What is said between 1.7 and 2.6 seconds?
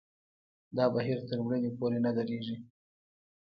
پورې نه درېږي.